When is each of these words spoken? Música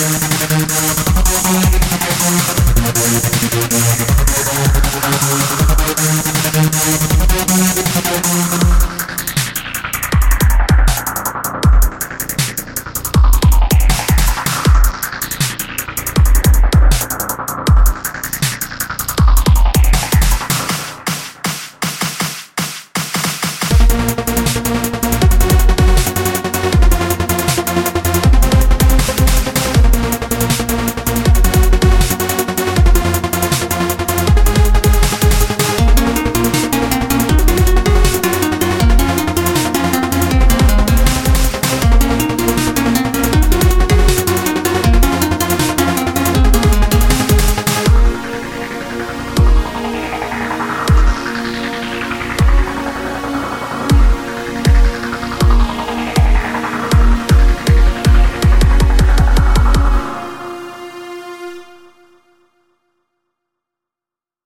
Música 0.00 0.49